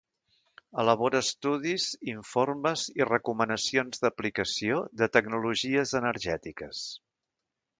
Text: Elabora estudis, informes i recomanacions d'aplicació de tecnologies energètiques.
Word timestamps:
Elabora 0.83 1.19
estudis, 1.25 1.85
informes 2.13 2.85
i 3.01 3.07
recomanacions 3.09 4.03
d'aplicació 4.07 4.81
de 5.03 5.09
tecnologies 5.19 5.95
energètiques. 6.01 6.83